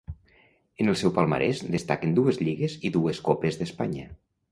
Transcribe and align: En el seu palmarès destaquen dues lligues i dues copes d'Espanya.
En 0.85 0.87
el 0.93 0.95
seu 1.01 1.11
palmarès 1.17 1.61
destaquen 1.75 2.15
dues 2.21 2.39
lligues 2.47 2.79
i 2.89 2.91
dues 2.97 3.21
copes 3.29 3.61
d'Espanya. 3.61 4.09